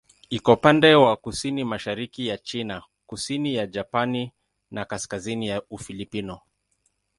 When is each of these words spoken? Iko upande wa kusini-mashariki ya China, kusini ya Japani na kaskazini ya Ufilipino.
Iko 0.29 0.53
upande 0.53 0.95
wa 0.95 1.15
kusini-mashariki 1.17 2.27
ya 2.27 2.37
China, 2.37 2.83
kusini 3.07 3.55
ya 3.55 3.67
Japani 3.67 4.31
na 4.71 4.85
kaskazini 4.85 5.47
ya 5.47 5.61
Ufilipino. 5.69 6.39